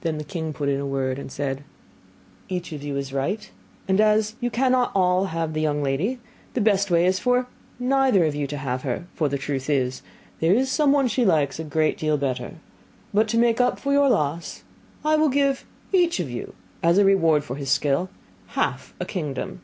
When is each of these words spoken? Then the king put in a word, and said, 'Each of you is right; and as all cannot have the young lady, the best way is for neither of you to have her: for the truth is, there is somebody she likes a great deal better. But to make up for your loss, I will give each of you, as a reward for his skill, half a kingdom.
Then 0.00 0.18
the 0.18 0.24
king 0.24 0.52
put 0.52 0.68
in 0.68 0.80
a 0.80 0.84
word, 0.84 1.20
and 1.20 1.30
said, 1.30 1.62
'Each 2.48 2.72
of 2.72 2.82
you 2.82 2.96
is 2.96 3.12
right; 3.12 3.48
and 3.86 4.00
as 4.00 4.34
all 4.42 4.50
cannot 4.50 5.26
have 5.28 5.52
the 5.52 5.60
young 5.60 5.84
lady, 5.84 6.18
the 6.54 6.60
best 6.60 6.90
way 6.90 7.06
is 7.06 7.20
for 7.20 7.46
neither 7.78 8.24
of 8.24 8.34
you 8.34 8.48
to 8.48 8.56
have 8.56 8.82
her: 8.82 9.06
for 9.14 9.28
the 9.28 9.38
truth 9.38 9.70
is, 9.70 10.02
there 10.40 10.52
is 10.52 10.68
somebody 10.68 11.06
she 11.08 11.24
likes 11.24 11.60
a 11.60 11.62
great 11.62 11.96
deal 11.96 12.16
better. 12.16 12.54
But 13.14 13.28
to 13.28 13.38
make 13.38 13.60
up 13.60 13.78
for 13.78 13.92
your 13.92 14.08
loss, 14.10 14.64
I 15.04 15.14
will 15.14 15.28
give 15.28 15.64
each 15.92 16.18
of 16.18 16.28
you, 16.28 16.54
as 16.82 16.98
a 16.98 17.04
reward 17.04 17.44
for 17.44 17.54
his 17.54 17.70
skill, 17.70 18.10
half 18.58 18.94
a 18.98 19.04
kingdom. 19.04 19.60